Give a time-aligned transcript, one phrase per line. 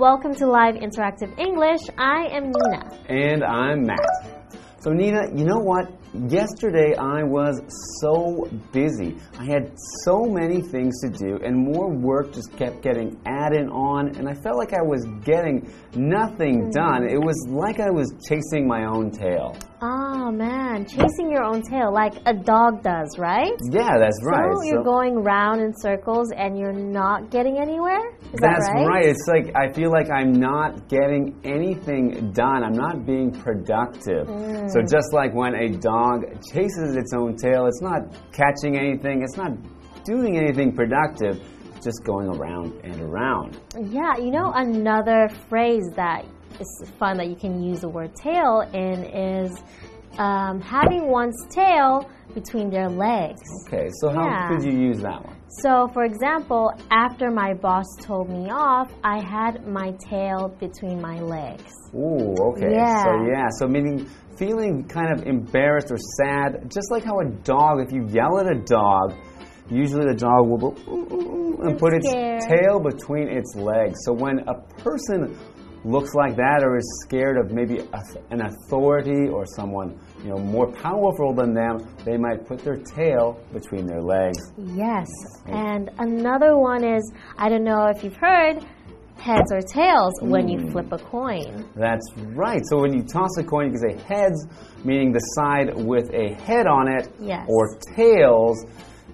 [0.00, 1.82] welcome to Live Interactive English.
[1.98, 2.98] I am Nina.
[3.10, 4.00] And I'm Matt.
[4.78, 5.92] So, Nina, you know what?
[6.26, 7.60] Yesterday I was
[8.00, 9.18] so busy.
[9.38, 9.70] I had
[10.06, 14.32] so many things to do, and more work just kept getting added on, and I
[14.32, 16.70] felt like I was getting nothing hmm.
[16.70, 17.06] done.
[17.06, 19.54] It was like I was chasing my own tail.
[19.82, 23.52] Oh man, chasing your own tail like a dog does, right?
[23.72, 24.52] Yeah, that's right.
[24.54, 28.10] So you're going round in circles and you're not getting anywhere?
[28.20, 28.86] Is That's that right?
[28.86, 29.06] right.
[29.06, 32.62] It's like I feel like I'm not getting anything done.
[32.62, 34.26] I'm not being productive.
[34.26, 34.70] Mm.
[34.70, 39.22] So just like when a dog chases its own tail, it's not catching anything.
[39.22, 39.52] It's not
[40.04, 41.40] doing anything productive.
[41.82, 43.58] Just going around and around.
[43.74, 46.26] Yeah, you know another phrase that
[46.60, 49.56] is fun that you can use the word tail in is
[50.18, 53.40] um, having one's tail between their legs.
[53.66, 54.48] Okay, so how Yeah.
[54.48, 55.36] could you use that one?
[55.62, 61.18] So, for example, after my boss told me off, I had my tail between my
[61.20, 61.72] legs.
[61.94, 62.70] Ooh, okay.
[62.70, 63.02] Yeah.
[63.02, 64.06] So yeah, so meaning
[64.38, 68.46] feeling kind of embarrassed or sad, just like how a dog, if you yell at
[68.46, 69.14] a dog,
[69.68, 72.08] usually the dog will go "Ooh, ooh, ooh," and put its
[72.46, 73.98] tail between its legs.
[74.04, 75.36] So when a person
[75.84, 80.38] looks like that or is scared of maybe a, an authority or someone you know
[80.38, 84.38] more powerful than them, they might put their tail between their legs.
[84.56, 85.08] Yes.
[85.46, 88.64] And another one is I don't know if you've heard
[89.20, 90.72] heads or tails when you hmm.
[90.72, 91.68] flip a coin.
[91.76, 92.62] That's right.
[92.64, 94.46] So when you toss a coin, you can say heads,
[94.84, 97.46] meaning the side with a head on it, Yes.
[97.48, 98.64] or tails,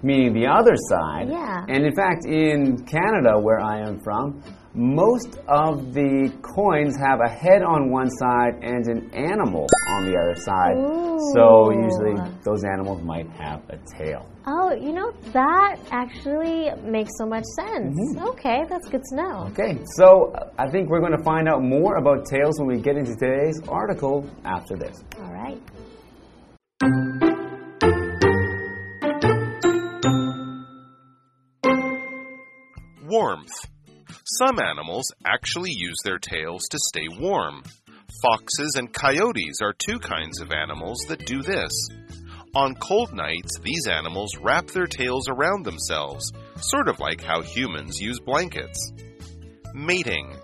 [0.01, 1.29] meaning the other side.
[1.29, 1.65] Yeah.
[1.67, 4.41] And in fact, in Canada, where I am from,
[4.77, 10.15] most of the coins have a head on one side and an animal on the
[10.15, 10.77] other side.
[11.33, 14.29] So usually those animals might have a tail.
[14.45, 17.97] Oh, you know, that actually makes so much sense.
[18.17, 19.47] Okay, that's good to know.
[19.51, 22.79] Okay, so uh, I think we're going to find out more about tails when we
[22.79, 25.03] get into today's article after this.
[25.19, 25.59] All right.
[33.03, 33.76] Warmth.
[34.23, 37.63] Some animals actually use their tails to stay warm.
[38.21, 41.71] Foxes and coyotes are two kinds of animals that do this.
[42.55, 47.99] On cold nights, these animals wrap their tails around themselves, sort of like how humans
[47.99, 48.93] use blankets.
[49.73, 50.35] Mating.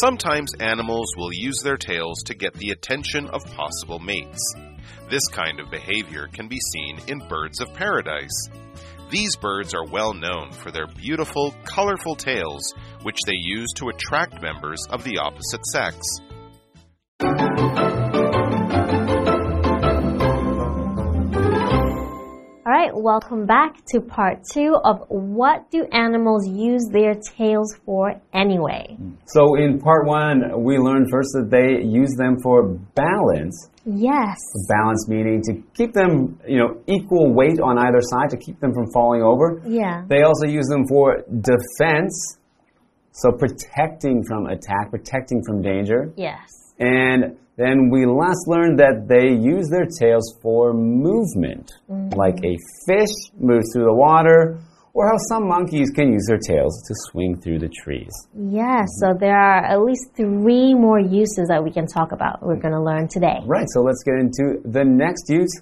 [0.00, 4.54] Sometimes animals will use their tails to get the attention of possible mates.
[5.08, 8.50] This kind of behavior can be seen in birds of paradise.
[9.10, 14.42] These birds are well known for their beautiful, colorful tails, which they use to attract
[14.42, 15.96] members of the opposite sex.
[22.98, 28.96] Welcome back to part two of what do animals use their tails for anyway?
[29.26, 32.64] So in part one, we learned first that they use them for
[32.94, 33.70] balance.
[33.84, 34.36] Yes.
[34.68, 38.72] Balance meaning to keep them, you know, equal weight on either side to keep them
[38.74, 39.62] from falling over.
[39.66, 40.04] Yeah.
[40.08, 42.38] They also use them for defense,
[43.12, 46.12] so protecting from attack, protecting from danger.
[46.16, 46.67] Yes.
[46.78, 52.16] And then we last learned that they use their tails for movement, mm-hmm.
[52.16, 52.56] like a
[52.86, 54.60] fish moves through the water,
[54.94, 58.10] or how some monkeys can use their tails to swing through the trees.
[58.34, 62.42] Yes, so there are at least three more uses that we can talk about.
[62.42, 62.62] We're mm.
[62.62, 63.38] going to learn today.
[63.44, 65.60] Right, so let's get into the next use,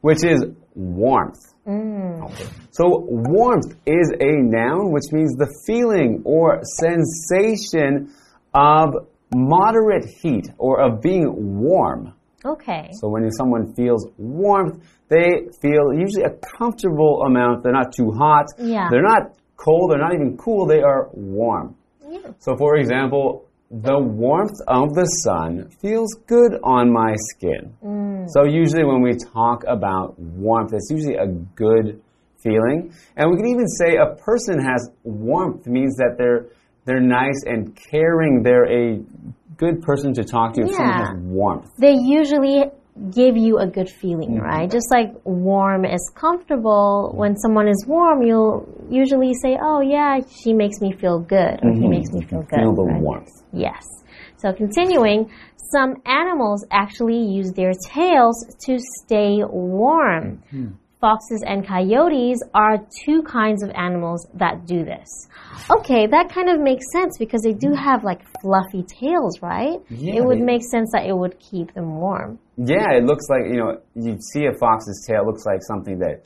[0.00, 0.44] which is
[0.74, 1.38] warmth.
[1.66, 2.24] Mm.
[2.26, 2.46] Okay.
[2.70, 8.14] So, warmth is a noun, which means the feeling or sensation
[8.54, 8.94] of
[9.34, 12.14] moderate heat or of being warm.
[12.44, 12.90] Okay.
[13.00, 17.62] So, when someone feels warmth, they feel usually a comfortable amount.
[17.62, 18.46] They're not too hot.
[18.58, 18.88] Yeah.
[18.90, 19.90] They're not cold.
[19.90, 20.66] They're not even cool.
[20.66, 21.76] They are warm.
[22.08, 22.30] Yeah.
[22.38, 27.74] So, for example, the warmth of the sun feels good on my skin.
[27.84, 28.26] Mm.
[28.28, 32.00] So, usually when we talk about warmth, it's usually a good
[32.38, 32.92] feeling.
[33.16, 36.46] And we can even say a person has warmth means that they're
[36.86, 38.42] they're nice and caring.
[38.42, 39.00] They're a
[39.56, 41.70] good person to talk to if someone has warmth.
[41.78, 42.64] They usually
[43.14, 44.44] give you a good feeling, mm-hmm.
[44.44, 44.70] right?
[44.70, 47.18] Just like warm is comfortable, mm-hmm.
[47.18, 51.72] when someone is warm, you'll usually say, "Oh yeah, she makes me feel good," or
[51.72, 51.90] "He mm-hmm.
[51.90, 53.02] makes me feel good." Feel the right?
[53.02, 53.32] warmth.
[53.52, 53.84] Yes.
[54.36, 55.30] So continuing,
[55.72, 60.42] some animals actually use their tails to stay warm.
[61.06, 65.08] Foxes and coyotes are two kinds of animals that do this.
[65.78, 69.78] Okay, that kind of makes sense because they do have like fluffy tails, right?
[69.88, 72.38] Yeah, it would they- make sense that it would keep them warm.
[72.56, 75.24] Yeah, it looks like you know you see a fox's tail.
[75.30, 76.16] Looks like something that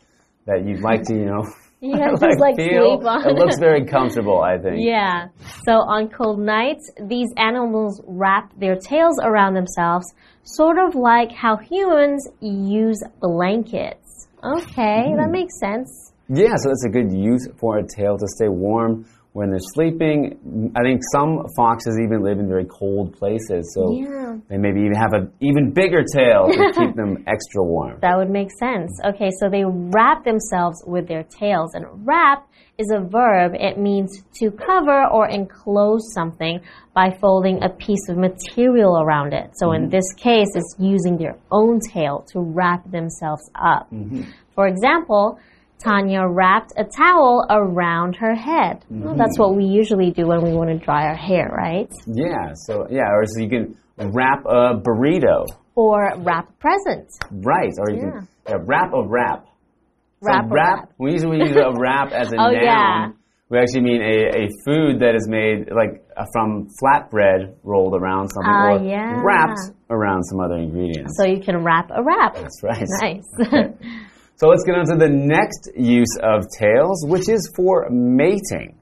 [0.47, 1.45] that you'd like to you know.
[1.83, 2.99] Yeah, just, like, feel.
[2.99, 3.27] sleep on.
[3.27, 4.39] It looks very comfortable.
[4.43, 4.77] I think.
[4.81, 5.29] Yeah.
[5.65, 6.85] So on cold nights,
[7.15, 10.05] these animals wrap their tails around themselves,
[10.45, 14.10] sort of like how humans use blankets.
[14.43, 15.33] Okay, that hmm.
[15.33, 16.13] makes sense.
[16.29, 20.73] Yeah, so that's a good use for a tail to stay warm when they're sleeping.
[20.75, 24.37] I think some foxes even live in very cold places, so Yeah.
[24.49, 27.99] they maybe even have an even bigger tail to keep them extra warm.
[28.01, 28.91] That would make sense.
[29.05, 31.75] Okay, so they wrap themselves with their tails.
[31.75, 32.49] And wrap
[32.79, 33.53] is a verb.
[33.55, 36.61] It means to cover or enclose something
[36.93, 39.51] by folding a piece of material around it.
[39.55, 39.91] So in mm-hmm.
[39.91, 43.89] this case, it's using their own tail to wrap themselves up.
[43.93, 44.23] Mm-hmm.
[44.57, 45.39] For example,
[45.83, 48.85] Tanya wrapped a towel around her head.
[48.91, 51.91] Well, that's what we usually do when we want to dry our hair, right?
[52.07, 53.77] Yeah, so yeah, or so you can
[54.13, 57.09] wrap a burrito, Or wrap a present.
[57.31, 57.73] right?
[57.79, 59.45] Or you can yeah, wrap a wrap.
[60.23, 60.93] So Wrap a wrap.
[60.99, 62.63] We usually use a wrap as a Oh, noun.
[62.63, 63.09] yeah.
[63.49, 68.29] We actually mean a, a food that is made like uh, from flatbread rolled around
[68.29, 69.23] something Ah, or yeah.
[69.25, 69.59] wrapped
[69.91, 71.15] around some other ingredients.
[71.17, 72.35] So you can wrap a wrap.
[72.37, 72.87] That's right.
[73.01, 73.25] Nice.
[74.41, 78.75] So let's get on to the next use of tails, which is for mating.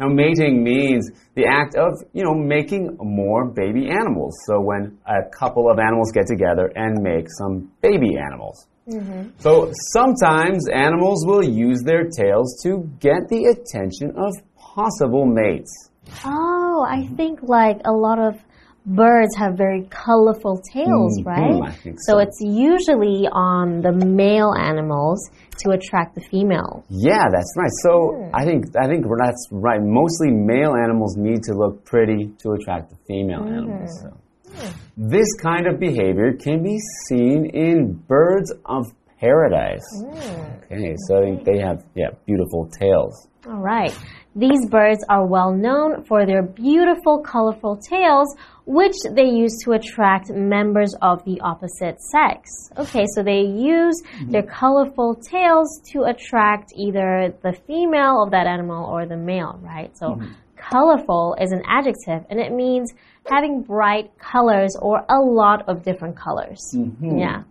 [0.00, 4.34] Now, mating means the act of, you know, making more baby animals.
[4.44, 8.66] So when a couple of animals get together and make some baby animals.
[8.88, 9.38] Mm-hmm.
[9.38, 15.90] So sometimes animals will use their tails to get the attention of possible mates.
[16.24, 18.34] Oh, I think like a lot of
[18.88, 21.74] birds have very colorful tails, Mhm, right?
[21.82, 22.18] Think so so.
[22.18, 26.84] it's usually on the male animals to attract the female.
[26.88, 27.70] Yeah, that's right.
[27.82, 28.30] So hmm.
[28.34, 29.80] I think I think that's right.
[29.82, 33.58] Mostly male animals need to look pretty to attract the female hmm.
[33.58, 34.00] animals.
[34.00, 34.16] So.
[34.96, 38.86] This kind of behavior can be seen in birds of
[39.20, 39.86] paradise.
[39.94, 40.57] Hmm.
[40.70, 43.28] Okay, so they have yeah beautiful tails.
[43.46, 43.96] All right.
[44.36, 48.36] These birds are well known for their beautiful, colorful tails,
[48.66, 52.48] which they use to attract members of the opposite sex.
[52.76, 58.84] Okay, so they use their colorful tails to attract either the female of that animal
[58.84, 59.90] or the male, right?
[59.96, 60.20] So,
[60.56, 62.92] colorful is an adjective and it means
[63.28, 66.60] having bright colors or a lot of different colors.
[66.76, 67.18] Mm-hmm.
[67.18, 67.42] Yeah.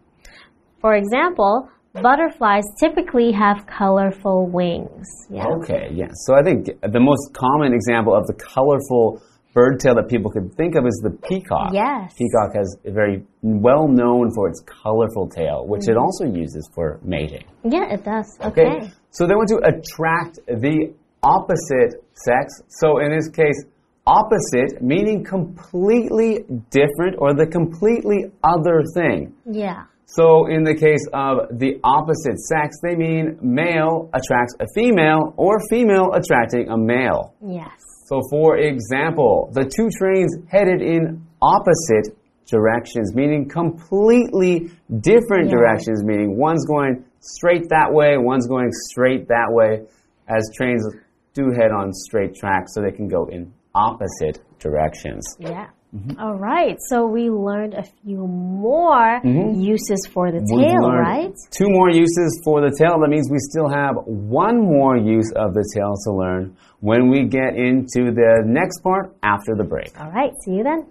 [0.79, 5.07] For example, butterflies typically have colorful wings.
[5.29, 5.47] Yeah.
[5.47, 6.09] Okay, yeah.
[6.25, 9.21] So I think the most common example of the colorful
[9.53, 11.71] bird tail that people could think of is the peacock.
[11.73, 12.13] Yes.
[12.13, 15.99] Peacock has a very well known for its colorful tail, which it mm-hmm.
[15.99, 17.43] also uses for mating.
[17.63, 18.37] Yeah, it does.
[18.39, 18.67] Okay.
[18.67, 18.91] Okay.
[19.09, 20.93] So they want to attract the
[21.23, 22.61] opposite sex.
[22.67, 23.57] So in this case,
[24.05, 29.33] opposite meaning completely different or the completely other thing.
[29.49, 29.85] Yeah.
[30.09, 35.57] So in the case of the opposite sex, they mean male attracts a female or
[35.69, 37.33] female attracting a male.
[37.45, 37.69] Yes.
[38.07, 42.16] So for example, the two trains headed in opposite
[42.49, 44.69] directions, meaning completely
[45.02, 45.57] different Yeah.
[45.57, 49.81] directions, meaning one's going straight that way, one's going straight that way,
[50.30, 50.87] as trains
[51.33, 55.23] do head on straight tracks so they can go in opposite directions.
[55.37, 55.68] Yeah.
[55.94, 56.19] Mm-hmm.
[56.19, 56.76] All right.
[56.88, 60.56] So we learned a few more uses for the Mm-hmm.
[60.56, 61.34] We've tail, learned right?
[61.50, 62.98] Two more uses for the tail.
[63.00, 67.29] That means we still have one more use of the tail to learn when we
[67.29, 69.93] get into the next part after the break.
[70.00, 70.32] All right.
[70.44, 70.86] See you then.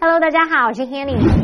[0.00, 1.43] Hello，大家好，我是 Hanny。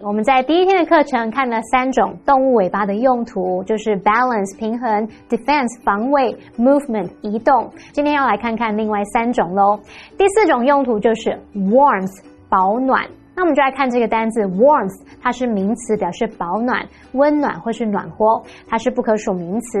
[0.00, 7.68] 我们在第一天的课程看了三种动物尾巴的用途，就是 balance 平衡、defense 防卫、movement 移动。
[7.92, 9.76] 今天要来看看另外三种喽。
[10.16, 13.04] 第四种用途就是 warmth 保暖。
[13.38, 19.78] 那我们就来看这个单字 warmth，它是名词，表示保暖、温暖或是暖和，它是不可数名词。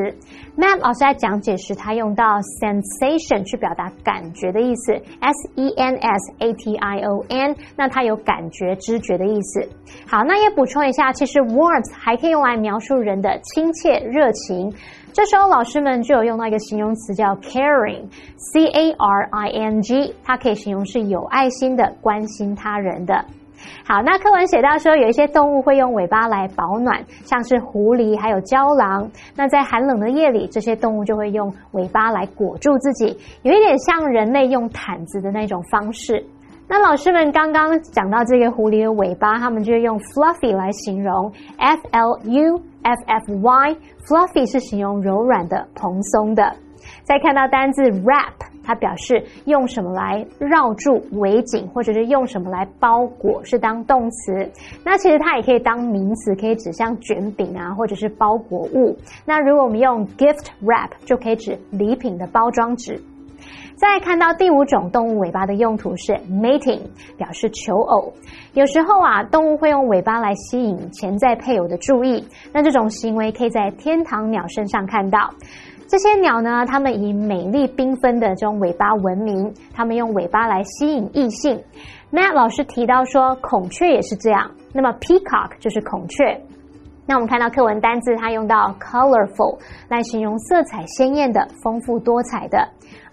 [0.56, 9.68] Matt 老师在讲解时，他用到 sensation 去表达感觉的意思，s e n s a t i o n，那它有感觉、知觉的意思。
[10.06, 14.72] 好，那也补充一下，其实 warmth 还可以用来描述人的亲切、热情。
[15.12, 23.24] 这时候老师们就有用到一个形容词叫 caring，c a r i n g，它可以形容是有爱心的、关心他人的。
[23.86, 29.10] 好，那课文写到说，有一些动物会用尾巴来保暖，像是狐狸还有郊狼。
[29.34, 36.24] 那在寒冷的夜里，这些动物就会用尾巴来裹住自己，有一点像人类用毯子的那种方式。
[36.70, 46.54] 那老师们刚刚讲到这个狐狸的尾巴，他们就用 fluffy 来形容，f l u f f y，fluffy 是形容柔软的、蓬松的。
[47.04, 48.34] 再看到单字 wrap，
[48.68, 54.46] 它表示用什么来绕住、围紧，或者是用什么来包裹，是当动词。
[54.84, 58.94] 那其实它也可以当名词，可以指向卷饼啊，或者是包裹物。
[59.24, 63.00] 那如果我们用 gift wrap，就可以指礼品的包装纸。
[63.76, 66.82] 再看到第五种动物尾巴的用途是 mating，
[67.16, 68.12] 表示求偶。
[68.52, 72.22] 有时候啊，动物会用尾巴来吸引潜在配偶的注意。
[72.52, 75.30] 那这种行为可以在天堂鸟身上看到。
[75.88, 81.58] 这些鸟呢，它们以美丽缤纷的这种尾巴闻名，它们用尾巴来吸引异性。
[82.12, 84.50] Matt 老师提到说，孔雀也是这样。
[84.74, 86.38] 那么 peacock 就是孔雀。
[87.06, 92.68] 那我们看到课文单字，它用到 colorful 来形容色彩鲜艳的、丰富多彩的。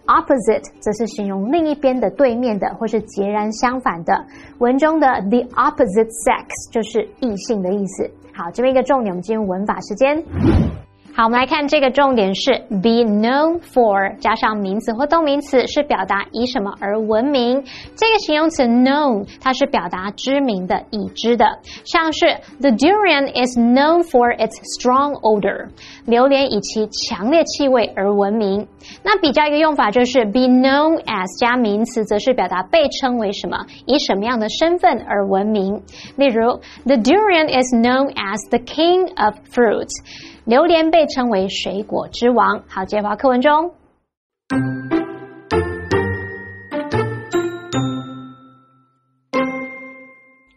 [0.05, 4.25] Opposite 则是形容另一边的、对面的，或是截然相反的。
[4.59, 8.11] 文中的 the opposite sex 就是异性的意思。
[8.33, 10.84] 好，这边一个重点，我们进入文法时间。
[11.17, 17.63] 好，我们来看这个重点是 be known for 加上名词或动名词，是表达以什么而闻名。
[17.95, 21.45] 这个形容词 known 它是表达知名的、已知的，
[21.85, 22.25] 像是
[22.59, 25.69] the durian is known for its strong odor，
[26.05, 28.67] 榴莲以其强烈气味而闻名。
[29.01, 35.81] 那比较一个用法就是 be known as 加名词，则是表达被称为什么，以什么样的身份而闻名。
[36.17, 39.95] 例如 the durian is known as the king of fruits。
[40.44, 42.62] 榴莲被称为水果之王。
[42.68, 43.74] 好，接到课文中。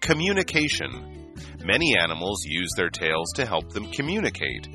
[0.02, 0.90] Communication.
[1.66, 4.68] Many animals use their tails to help them communicate.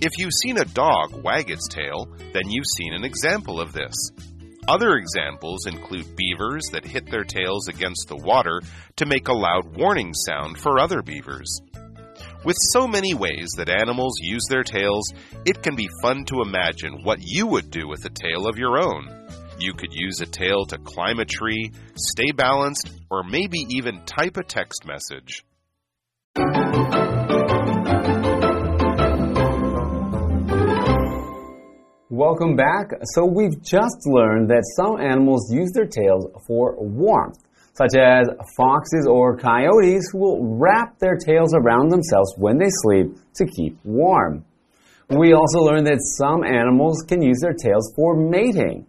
[0.00, 3.94] If you've seen a dog wag its tail, then you've seen an example of this.
[4.66, 8.60] Other examples include beavers that hit their tails against the water
[8.96, 11.48] to make a loud warning sound for other beavers.
[12.45, 15.11] With so many ways that animals use their tails,
[15.45, 18.79] it can be fun to imagine what you would do with a tail of your
[18.79, 19.09] own.
[19.59, 24.37] You could use a tail to climb a tree, stay balanced, or maybe even type
[24.37, 25.43] a text message.
[32.09, 32.91] Welcome back.
[33.15, 37.39] So we've just learned that some animals use their tails for warmth,
[37.79, 43.15] such as foxes or coyotes who will wrap their tails around themselves when they sleep
[43.35, 44.43] to keep warm.
[45.09, 48.85] We also learned that some animals can use their tails for mating.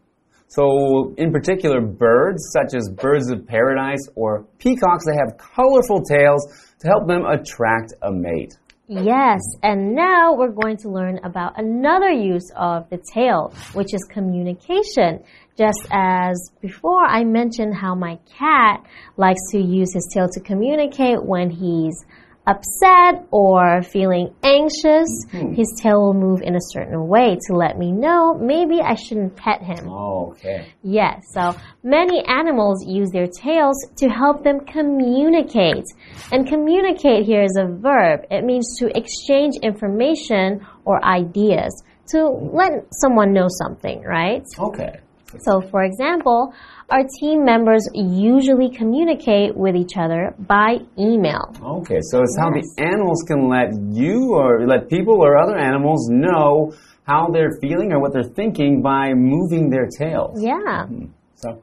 [0.49, 6.45] So, in particular, birds such as birds of paradise or peacocks, they have colorful tails
[6.81, 8.59] to help them attract a mate.
[8.93, 14.03] Yes, and now we're going to learn about another use of the tail, which is
[14.11, 15.23] communication.
[15.57, 18.85] Just as before, I mentioned how my cat
[19.17, 22.05] likes to use his tail to communicate when he's
[22.53, 25.53] upset or feeling anxious, Hmm.
[25.55, 29.37] his tail will move in a certain way to let me know maybe I shouldn't
[29.37, 29.89] pet him.
[29.89, 30.67] Oh, okay.
[30.83, 35.85] Yes, so many animals use their tails to help them communicate.
[36.33, 38.27] And communicate here is a verb.
[38.31, 41.73] It means to exchange information or ideas,
[42.13, 44.43] to let someone know something, right?
[44.59, 44.99] Okay.
[45.47, 46.53] So, for example,
[46.91, 51.55] our team members usually communicate with each other by email.
[51.63, 56.09] Okay, so it's how the animals can let you or let people or other animals
[56.11, 56.73] know
[57.05, 60.43] how they're feeling or what they're thinking by moving their tails.
[60.43, 60.87] Yeah.
[60.87, 61.07] Mm-hmm.
[61.37, 61.63] So,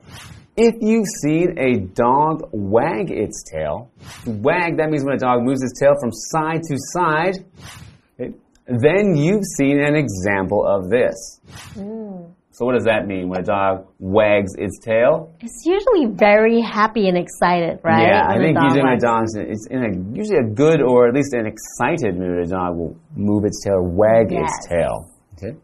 [0.56, 3.92] if you've seen a dog wag its tail,
[4.26, 7.46] wag, that means when a dog moves its tail from side to side,
[8.68, 11.40] then you've seen an example of this.
[11.76, 12.34] Mm.
[12.58, 15.32] So, what does that mean when a dog wags its tail?
[15.42, 18.02] It's usually very happy and excited, right?
[18.02, 21.08] Yeah, I When think usually when a dog's it's in a usually a good or
[21.08, 24.50] at least an excited mood, a dog will move its tail, wag Yes.
[24.50, 25.08] its tail.
[25.38, 25.56] Okay.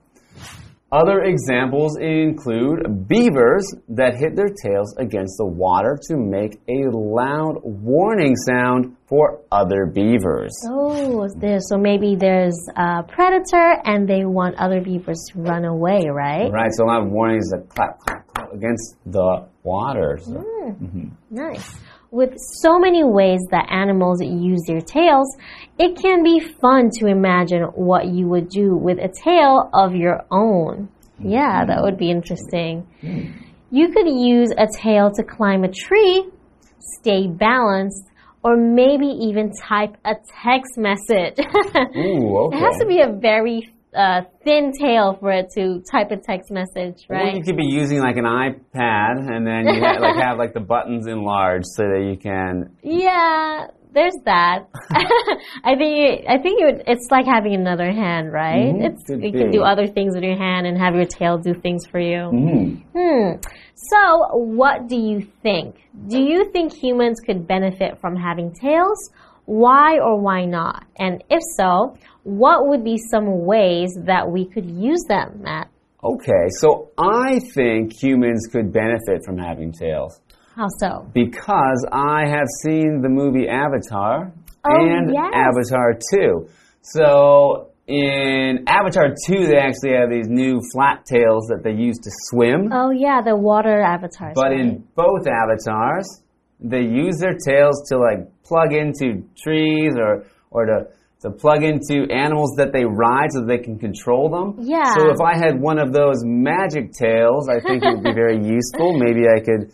[0.93, 7.61] Other examples include beavers that hit their tails against the water to make a loud
[7.63, 10.53] warning sound for other beavers.
[10.69, 11.27] Oh,
[11.67, 16.51] so maybe there's a predator and they want other beavers to run away, right?
[16.51, 20.19] Right, so a loud warning is a clap, clap, clap against the water.
[20.21, 20.33] So.
[20.33, 20.85] Hmm.
[20.85, 21.07] Mm-hmm.
[21.31, 21.75] Nice.
[22.13, 25.35] With so many ways that animals use their tails,
[25.79, 30.23] it can be fun to imagine what you would do with a tail of your
[30.29, 30.89] own.
[31.17, 32.85] Yeah, that would be interesting.
[33.71, 36.29] You could use a tail to climb a tree,
[36.99, 38.05] stay balanced,
[38.43, 41.39] or maybe even type a text message.
[41.97, 42.57] Ooh, okay.
[42.57, 46.51] It has to be a very uh, thin tail for it to type a text
[46.51, 47.35] message, right?
[47.35, 50.59] you could be using like an iPad and then you ha- like have like the
[50.59, 52.75] buttons enlarged so that you can.
[52.83, 54.65] Yeah, there's that.
[55.63, 58.73] I think I think it would, it's like having another hand, right?
[58.73, 61.37] Mhm, It's could you can do other things with your hand and have your tail
[61.37, 62.29] do things for you.
[62.33, 62.83] Mm.
[62.95, 63.41] Hmm.
[63.75, 65.75] So, what do you think?
[66.07, 69.11] Do you think humans could benefit from having tails?
[69.45, 70.85] Why or why not?
[70.97, 75.69] And if so, what would be some ways that we could use them, Matt?
[76.03, 80.19] Okay, so I think humans could benefit from having tails
[80.55, 81.07] How so?
[81.13, 84.33] because I have seen the movie Avatar
[84.65, 85.31] Oh, and yes.
[85.33, 86.47] Avatar 2.
[86.81, 92.09] So in Avatar 2, they actually have these new flat tails that they use to
[92.29, 92.69] swim.
[92.71, 94.33] Oh yeah, the water avatars.
[94.35, 94.59] But right?
[94.59, 96.21] in both avatars,
[96.61, 100.87] they use their tails to like plug into trees or or to
[101.23, 104.65] to plug into animals that they ride so they can control them.
[104.65, 104.93] Yeah.
[104.93, 108.37] So if I had one of those magic tails, I think it would be very
[108.45, 108.97] useful.
[108.99, 109.71] Maybe I could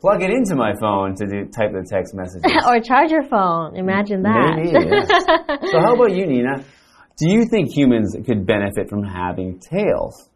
[0.00, 2.42] plug it into my phone to do type the text messages.
[2.66, 3.76] or charge your phone.
[3.76, 4.56] Imagine that.
[4.56, 4.70] Maybe.
[4.72, 5.08] yes.
[5.70, 6.64] So how about you, Nina?
[7.18, 10.29] Do you think humans could benefit from having tails?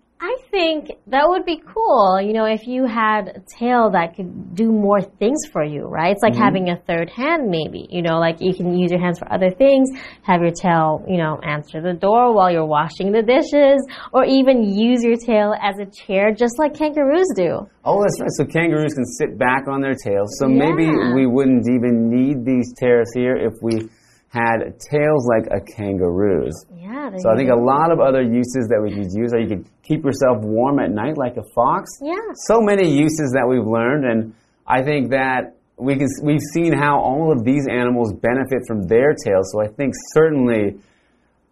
[0.55, 2.21] I think that would be cool.
[2.21, 6.13] You know, if you had a tail that could do more things for you, right?
[6.13, 6.43] It's like Mm-hmm.
[6.43, 7.87] having a third hand, maybe.
[7.91, 9.91] You know, like you can use your hands for other things,
[10.23, 14.63] have your tail, you know, answer the door while you're washing the dishes, or even
[14.63, 17.67] use your tail as a chair, just like kangaroos do.
[17.85, 18.31] Oh, that's right.
[18.39, 20.37] So kangaroos can sit back on their tails.
[20.39, 23.89] So maybe we wouldn't even need these tails here if we
[24.35, 26.67] had tails like a kangaroo's.
[26.77, 27.11] Yeah.
[27.19, 29.67] So I think a lot of other uses that we could use are you could
[29.85, 31.89] keep yourself warm at night like a fox.
[32.03, 32.19] Yeah.
[32.47, 34.35] So many uses that we've learned, and
[34.67, 39.15] I think that we can we've seen how all of these animals benefit from their
[39.15, 39.53] tails.
[39.53, 40.81] So I think certainly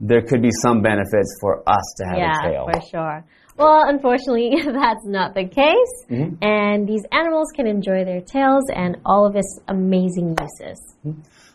[0.01, 2.66] there could be some benefits for us to have a tail.
[2.66, 3.25] Yeah, for sure.
[3.57, 5.95] Well, unfortunately, that's not the case.
[6.11, 6.42] Mm-hmm.
[6.42, 10.81] And these animals can enjoy their tails and all of its amazing uses.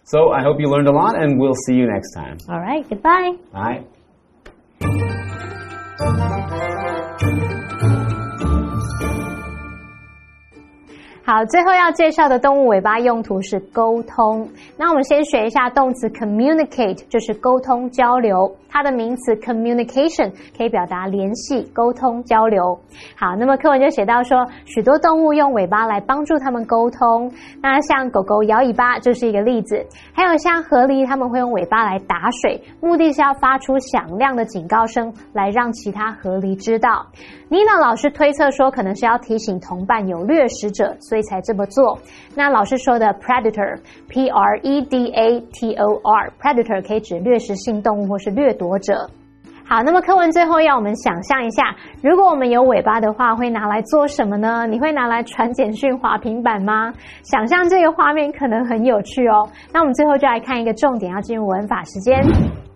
[0.07, 2.37] So I hope you learned a lot, and we'll see you next time.
[2.47, 3.33] All right, goodbye.
[3.51, 3.83] Bye.
[11.27, 14.47] 好，最后要介绍的动物尾巴用途是沟通。
[14.77, 18.49] 那我们先学一下动词 communicate，就是沟通交流。
[18.69, 22.79] 它的名词 communication 可以表达联系、沟通、交流。
[23.17, 27.29] 好，那么课文就写到说，许多动物用尾巴来帮助它们沟通。
[27.61, 37.05] 那像狗狗摇尾巴就是一个例子，还有像河狸，它们会用尾巴来打水，目的是要发出响亮的警告声，来让其他河狸知道。
[37.49, 41.97] 妮娜老师推测说，可能是要提醒同伴有掠食者，所以才这么做。
[42.35, 49.09] 那老师说的 predator，p r e d a t o r，predator 可以指掠食性动物或是掠夺者。
[49.65, 54.67] 好，那么课文最后要我们想象一下，如果我们有尾巴的话，会拿来做什么呢？
[54.67, 56.93] 你会拿来传简讯、滑平板吗？
[57.23, 59.47] 想象这个画面可能很有趣哦。
[59.73, 62.66] 那我们最后就来看一个重点，要进入文法时间。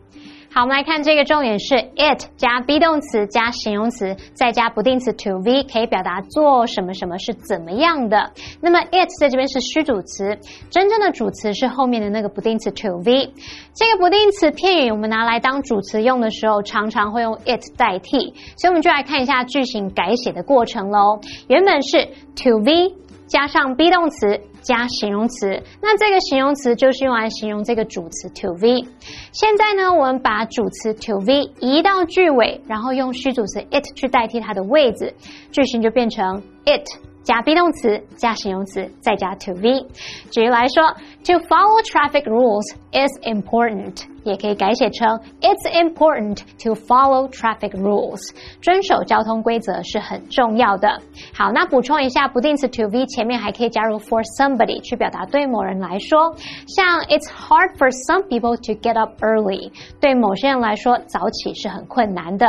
[0.54, 8.34] 好，我们来看这个重点是 it 加 be 动词加形容词，再加不定词 to be，可以表达做什么什么是怎么样的。
[8.60, 10.38] 那么 it 在这边是虚主词，
[10.70, 13.32] 真正的主词是后面的那个不定词 to be。
[13.74, 21.22] 这个不定词片语我们拿来当主词用的时候，常常会用 it 代替，所以我们就来看一下句型改写的过程喽。
[21.48, 22.94] 原本是 to be
[23.32, 28.86] 加上 be 动词加形容词，那这个形容词就是用来形容这个主词 to be。
[29.32, 35.14] 现在呢，我们把主词 to be 移到句尾，然后用虚主词 it 去代替它的位置，
[35.50, 36.84] 句型就变成 it
[37.24, 39.88] 加 be 动词加形容词再加 to be。
[40.30, 45.09] 举例来说，to follow traffic rules is important，也可以改写成
[45.41, 48.21] it's important to follow traffic rules。
[48.61, 51.01] 遵守交通规则是很重要的。
[51.35, 56.35] 好，那补充一下，不定词 to be 前面还可以加入 for somebody 去表达对某人来说，
[56.67, 62.47] 像 it's hard for some people to get up early，对某些人来说早起是很困难的。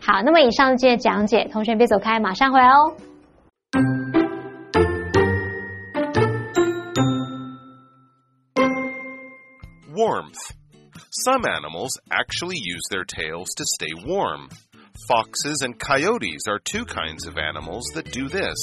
[0.00, 2.94] 好，那么以上是今天的讲解，同学别走开，马上回来哦。
[9.94, 10.52] Warmth.
[11.21, 14.49] Some animals actually use their tails to stay warm.
[15.07, 18.57] Foxes and coyotes are two kinds of animals that do this.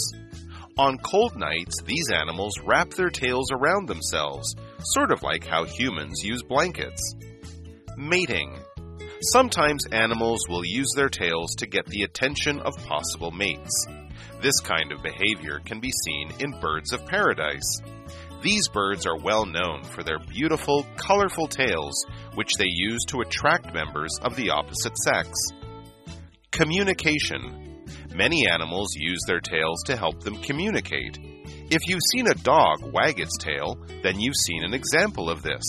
[0.76, 6.24] On cold nights, these animals wrap their tails around themselves, sort of like how humans
[6.24, 7.14] use blankets.
[7.96, 8.58] Mating.
[9.32, 13.86] Sometimes animals will use their tails to get the attention of possible mates.
[14.42, 17.80] This kind of behavior can be seen in birds of paradise.
[18.42, 23.74] These birds are well known for their beautiful, colorful tails, which they use to attract
[23.74, 25.28] members of the opposite sex.
[26.50, 27.84] Communication.
[28.14, 31.18] Many animals use their tails to help them communicate.
[31.70, 35.62] If you've seen a dog wag its tail, then you've seen an example of this.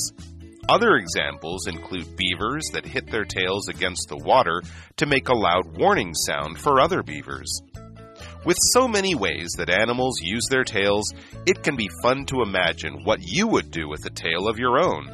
[0.70, 4.62] Other examples include beavers that hit their tails against the water
[4.98, 7.62] to make a loud warning sound for other beavers.
[8.44, 11.06] With so many ways that animals use their tails,
[11.46, 14.80] it can be fun to imagine what you would do with a tail of your
[14.80, 15.08] own.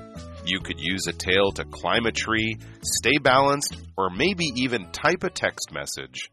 [0.45, 5.25] You could use a tail to climb a tree, stay balanced, or maybe even type
[5.25, 6.31] a text message.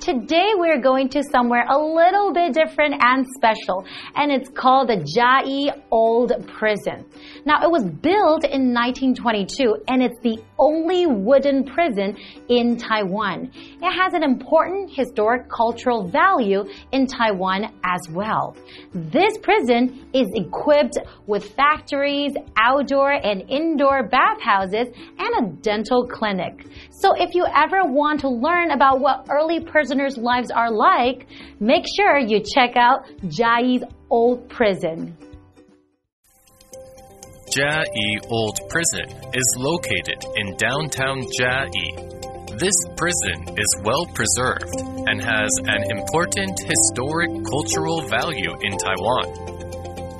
[0.00, 3.84] Today we're going to somewhere a little bit different and special,
[4.14, 7.04] and it's called the Chiayi Old Prison.
[7.44, 12.16] Now, it was built in 1922, and it's the only wooden prison
[12.48, 13.50] in Taiwan.
[13.54, 18.56] It has an important historic cultural value in Taiwan as well.
[18.94, 26.64] This prison is equipped with factories, outdoor and indoor bathhouses, and a dental clinic.
[26.90, 31.26] So if you ever want to learn about what early prisoners prisoners' lives are like,
[31.58, 35.16] make sure you check out Chiayi's Old Prison.
[37.50, 42.58] Chiayi Old Prison is located in downtown Chiayi.
[42.58, 49.50] This prison is well preserved and has an important historic cultural value in Taiwan.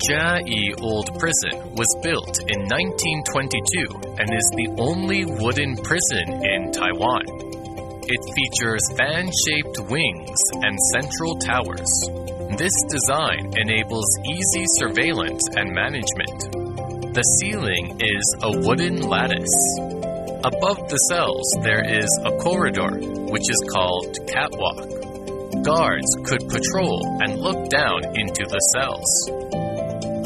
[0.00, 7.49] Chiayi Old Prison was built in 1922 and is the only wooden prison in Taiwan.
[8.10, 11.86] It features fan shaped wings and central towers.
[12.58, 17.14] This design enables easy surveillance and management.
[17.14, 19.54] The ceiling is a wooden lattice.
[20.42, 22.98] Above the cells, there is a corridor,
[23.30, 25.62] which is called catwalk.
[25.62, 29.06] Guards could patrol and look down into the cells.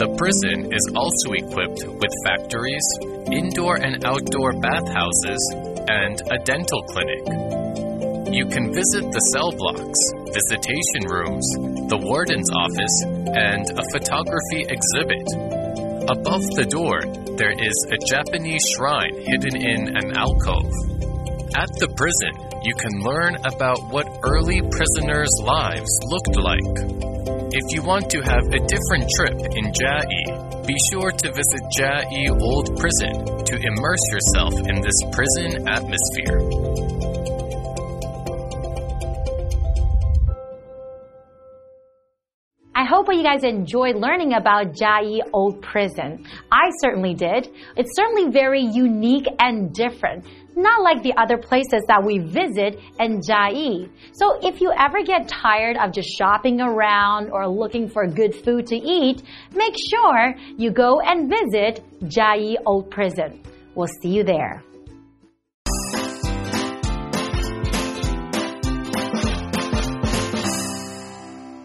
[0.00, 2.88] The prison is also equipped with factories,
[3.28, 5.42] indoor and outdoor bathhouses,
[5.84, 7.63] and a dental clinic.
[8.34, 10.00] You can visit the cell blocks,
[10.34, 11.46] visitation rooms,
[11.86, 12.96] the warden's office,
[13.30, 15.22] and a photography exhibit.
[16.10, 16.98] Above the door,
[17.38, 20.66] there is a Japanese shrine hidden in an alcove.
[21.54, 22.34] At the prison,
[22.66, 26.74] you can learn about what early prisoners' lives looked like.
[27.54, 32.34] If you want to have a different trip in Chiayi, be sure to visit Chiayi
[32.34, 36.93] Old Prison to immerse yourself in this prison atmosphere.
[42.84, 46.22] I hope you guys enjoyed learning about Chiayi Old Prison.
[46.52, 47.48] I certainly did.
[47.78, 50.26] It's certainly very unique and different.
[50.54, 53.88] Not like the other places that we visit in Chiayi.
[54.12, 58.66] So if you ever get tired of just shopping around or looking for good food
[58.66, 59.22] to eat,
[59.54, 63.40] make sure you go and visit Chiayi Old Prison.
[63.74, 64.62] We'll see you there.